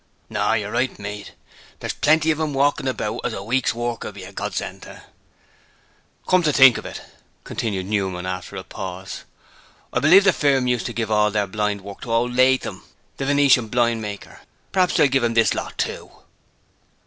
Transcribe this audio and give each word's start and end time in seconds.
'No, 0.31 0.53
you're 0.53 0.71
right, 0.71 0.97
mate. 0.97 1.33
There's 1.79 1.93
plenty 1.93 2.31
of 2.31 2.39
'em 2.39 2.55
walkin' 2.55 2.87
about 2.87 3.19
as 3.23 3.33
a 3.33 3.43
week's 3.43 3.75
work 3.75 4.03
would 4.03 4.15
be 4.15 4.23
a 4.23 4.33
Gordsend 4.33 4.81
to.' 4.81 5.03
'Come 6.25 6.41
to 6.41 6.51
think 6.51 6.79
of 6.79 6.87
it,' 6.87 7.03
continued 7.43 7.85
Newman 7.85 8.25
after 8.25 8.55
a 8.55 8.63
pause, 8.63 9.25
'I 9.93 9.99
believe 9.99 10.23
the 10.23 10.33
firm 10.33 10.65
used 10.65 10.87
to 10.87 10.93
give 10.93 11.11
all 11.11 11.29
their 11.29 11.45
blind 11.45 11.81
work 11.81 12.01
to 12.01 12.11
old 12.11 12.35
Latham, 12.35 12.81
the 13.17 13.27
venetian 13.27 13.67
blind 13.67 14.01
maker. 14.01 14.39
Prap's 14.71 14.95
they'll 14.97 15.05
give 15.07 15.23
'im 15.23 15.35
this 15.35 15.53
lot 15.53 15.77
to 15.77 15.85
do.' 15.95 16.11